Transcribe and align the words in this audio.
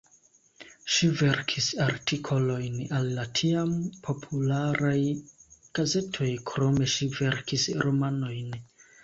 Ŝi 0.93 1.09
verkis 1.17 1.67
artikolojn 1.87 2.79
al 3.01 3.05
la 3.17 3.25
tiam 3.41 3.75
popularaj 4.09 4.95
gazetoj, 5.81 6.31
krome 6.53 6.91
ŝi 6.97 7.11
verkis 7.21 7.69
romanojn. 7.85 8.51